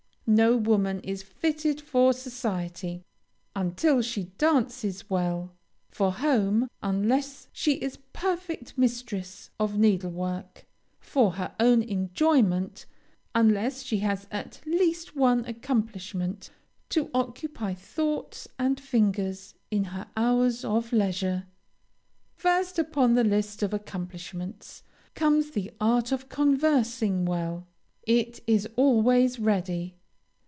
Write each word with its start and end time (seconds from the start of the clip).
No 0.27 0.55
woman 0.55 1.01
is 1.01 1.23
fitted 1.23 1.81
for 1.81 2.13
society 2.13 3.03
until 3.53 4.01
she 4.01 4.25
dances 4.37 5.09
well; 5.09 5.51
for 5.89 6.13
home, 6.13 6.69
unless 6.81 7.49
she 7.51 7.73
is 7.73 7.97
perfect 8.13 8.77
mistress 8.77 9.49
of 9.59 9.77
needlework; 9.77 10.65
for 11.01 11.33
her 11.33 11.53
own 11.59 11.81
enjoyment, 11.83 12.85
unless 13.35 13.83
she 13.83 13.97
has 13.99 14.25
at 14.31 14.61
least 14.65 15.17
one 15.17 15.43
accomplishment 15.43 16.49
to 16.87 17.11
occupy 17.13 17.73
thoughts 17.73 18.47
and 18.57 18.79
fingers 18.79 19.53
in 19.69 19.83
her 19.85 20.07
hours 20.15 20.63
of 20.63 20.93
leisure. 20.93 21.45
First 22.37 22.79
upon 22.79 23.15
the 23.15 23.25
list 23.25 23.61
of 23.61 23.73
accomplishments, 23.73 24.81
comes 25.13 25.51
the 25.51 25.71
art 25.81 26.13
of 26.13 26.29
conversing 26.29 27.25
well. 27.25 27.67
It 28.03 28.39
is 28.47 28.65
always 28.77 29.37
ready. 29.37 29.97